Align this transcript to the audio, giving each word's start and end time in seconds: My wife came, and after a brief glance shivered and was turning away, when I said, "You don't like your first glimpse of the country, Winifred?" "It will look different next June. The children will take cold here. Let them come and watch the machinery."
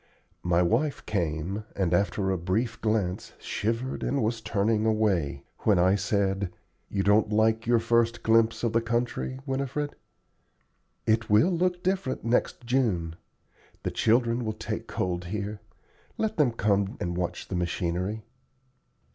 My 0.41 0.63
wife 0.63 1.05
came, 1.05 1.63
and 1.75 1.93
after 1.93 2.31
a 2.31 2.37
brief 2.39 2.81
glance 2.81 3.33
shivered 3.37 4.01
and 4.01 4.23
was 4.23 4.41
turning 4.41 4.83
away, 4.83 5.43
when 5.59 5.77
I 5.77 5.93
said, 5.93 6.51
"You 6.89 7.03
don't 7.03 7.31
like 7.31 7.67
your 7.67 7.77
first 7.77 8.23
glimpse 8.23 8.63
of 8.63 8.73
the 8.73 8.81
country, 8.81 9.37
Winifred?" 9.45 9.93
"It 11.05 11.29
will 11.29 11.51
look 11.51 11.83
different 11.83 12.23
next 12.23 12.65
June. 12.65 13.15
The 13.83 13.91
children 13.91 14.43
will 14.43 14.53
take 14.53 14.87
cold 14.87 15.25
here. 15.25 15.59
Let 16.17 16.35
them 16.37 16.51
come 16.51 16.97
and 16.99 17.15
watch 17.15 17.47
the 17.47 17.55
machinery." 17.55 18.23